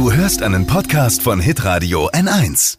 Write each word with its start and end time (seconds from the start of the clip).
Du 0.00 0.10
hörst 0.10 0.42
einen 0.42 0.66
Podcast 0.66 1.20
von 1.20 1.40
Hitradio 1.40 2.08
N1. 2.12 2.78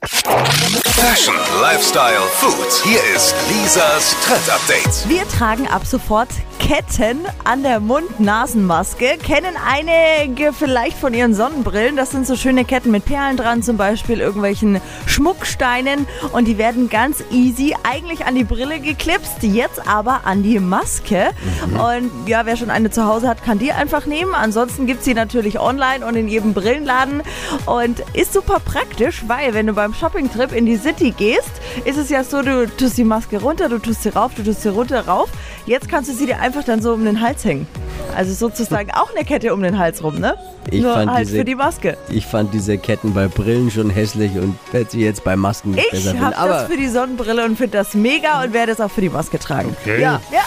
Fashion, 0.88 1.36
Lifestyle, 1.62 2.20
Food. 2.32 2.84
Hier 2.84 3.00
ist 3.16 3.36
Lisas 3.48 4.16
Trend 4.26 4.50
Update. 4.50 5.08
Wir 5.08 5.28
tragen 5.28 5.68
ab 5.68 5.86
sofort 5.86 6.30
Ketten 6.62 7.26
an 7.44 7.64
der 7.64 7.80
Mund-Nasen-Maske. 7.80 9.18
Kennen 9.18 9.56
einige 9.68 10.54
vielleicht 10.54 10.96
von 10.96 11.14
ihren 11.14 11.34
Sonnenbrillen. 11.34 11.96
Das 11.96 12.12
sind 12.12 12.28
so 12.28 12.36
schöne 12.36 12.66
Ketten 12.66 12.92
mit 12.92 13.04
Perlen 13.04 13.36
dran, 13.36 13.64
zum 13.64 13.78
Beispiel 13.78 14.20
irgendwelchen 14.20 14.80
Schmucksteinen. 15.08 16.08
Und 16.32 16.48
die 16.48 16.60
werden 16.60 16.88
ganz 16.88 17.24
easy 17.32 17.76
eigentlich 17.84 18.26
an 18.26 18.36
die 18.36 18.44
Brille 18.44 18.80
geklipst, 18.80 19.42
jetzt 19.42 19.88
aber 19.88 20.22
an 20.26 20.44
die 20.44 20.60
Maske. 20.60 21.32
Und 21.74 22.12
ja, 22.28 22.46
wer 22.46 22.56
schon 22.56 22.70
eine 22.70 22.92
zu 22.92 23.06
Hause 23.06 23.28
hat, 23.28 23.44
kann 23.44 23.58
die 23.58 23.72
einfach 23.72 24.06
nehmen. 24.06 24.36
Ansonsten 24.36 24.86
gibt 24.86 25.00
es 25.00 25.06
sie 25.06 25.16
natürlich 25.16 25.60
online 25.60 26.06
und 26.06 26.16
in 26.16 26.28
jedem 26.28 26.54
Brillenladen. 26.54 27.24
Und 27.66 28.02
ist 28.14 28.34
super 28.34 28.60
praktisch, 28.64 29.24
weil 29.28 29.56
wenn 29.56 29.66
du 29.68 29.74
beim 29.74 29.96
Shoppingtrip 29.96 30.54
in 30.54 30.68
die 30.68 30.78
City 30.78 31.12
gehst, 31.12 31.52
ist 31.86 31.98
es 31.98 32.10
ja 32.10 32.24
so, 32.24 32.44
du 32.44 32.68
tust 32.68 32.98
die 32.98 33.04
Maske 33.04 33.42
runter, 33.42 33.68
du 33.68 33.80
tust 33.80 34.04
sie 34.04 34.10
rauf, 34.10 34.34
du 34.36 34.44
tust 34.44 34.62
sie 34.62 34.70
runter, 34.70 35.08
rauf. 35.08 35.30
Jetzt 35.66 35.88
kannst 35.90 36.10
du 36.10 36.14
sie 36.16 36.26
dir 36.26 36.40
einfach 36.40 36.64
dann 36.64 36.82
so 36.82 36.94
um 36.94 37.06
den 37.06 37.22
Hals 37.22 37.44
hängen. 37.46 37.68
Also 38.16 38.34
sozusagen 38.34 38.92
auch 38.96 39.14
eine 39.16 39.24
Kette 39.26 39.54
um 39.54 39.62
den 39.62 39.78
Hals 39.78 40.04
rum, 40.04 40.20
ne? 40.20 40.36
Ich 40.70 40.82
Nur 40.82 40.94
fand 40.94 41.12
halt 41.12 41.28
diese- 41.28 41.38
für 41.38 41.46
die 41.46 41.56
Maske. 41.56 41.98
Ich 42.10 42.26
fand 42.26 42.54
diese 42.54 42.78
Ketten 42.78 43.14
bei 43.14 43.28
Brillen 43.28 43.72
schon 43.72 43.90
hässlich 43.90 44.32
und 44.38 44.58
werde 44.72 44.90
sie 44.92 45.02
jetzt 45.02 45.24
bei 45.24 45.36
Masken 45.36 45.72
nicht 45.72 45.86
Ich 45.86 45.92
besser 45.92 46.12
finden. 46.12 46.26
habe 46.38 46.50
das 46.50 46.68
für 46.68 46.78
die 46.78 46.88
Sonnenbrille 46.90 47.46
und 47.46 47.58
finde 47.58 47.78
das 47.78 47.94
mega 47.94 48.44
und 48.44 48.54
werde 48.54 48.72
es 48.74 48.80
auch 48.82 48.92
für 48.92 49.02
die 49.02 49.10
Maske 49.10 49.40
tragen. 49.40 49.76
Okay. 49.82 50.02
Ja, 50.02 50.20
ja. 50.32 50.42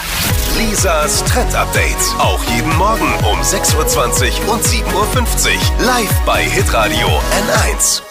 Lisas 0.57 1.23
Trend 1.25 1.53
Update. 1.55 1.97
Auch 2.19 2.39
jeden 2.55 2.75
Morgen 2.77 3.11
um 3.29 3.39
6.20 3.41 4.47
Uhr 4.47 4.53
und 4.53 4.63
7.50 4.63 4.85
Uhr. 4.95 5.85
Live 5.85 6.19
bei 6.25 6.43
Hitradio 6.43 7.07
N1. 7.07 8.01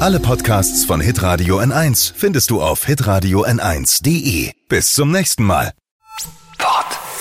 Alle 0.00 0.18
Podcasts 0.20 0.84
von 0.84 1.00
Hitradio 1.00 1.58
N1 1.60 2.12
findest 2.14 2.50
du 2.50 2.60
auf 2.60 2.84
hitradio 2.84 3.44
n1.de. 3.44 4.50
Bis 4.68 4.92
zum 4.92 5.12
nächsten 5.12 5.44
Mal. 5.44 5.72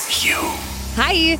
You. 0.10 0.38
Hi! 0.98 1.40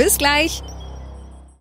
Bis 0.00 0.16
gleich. 0.16 0.62